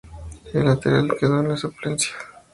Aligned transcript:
El 0.51 0.65
lateral 0.65 1.15
quedó 1.19 1.41
en 1.41 1.49
la 1.49 1.57
suplencia. 1.57 2.15